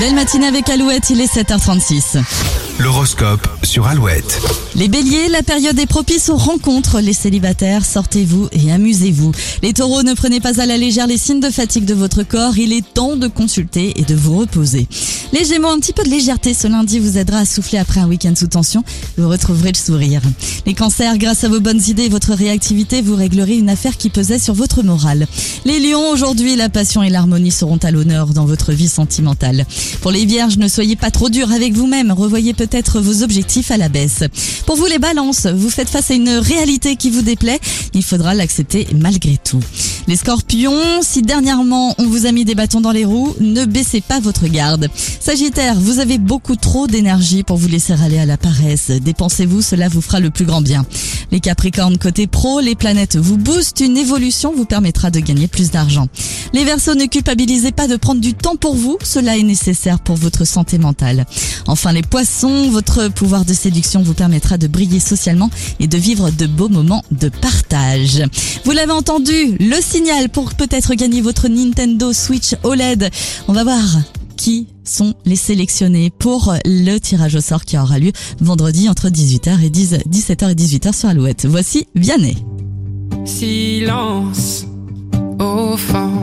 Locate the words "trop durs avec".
31.10-31.72